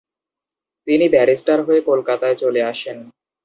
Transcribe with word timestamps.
তিনি 0.87 1.05
ব্যারিস্টার 1.09 1.59
হয়ে 1.67 1.81
কলকাতায় 1.81 2.35
চলে 2.35 2.61
আসেন। 2.63 2.97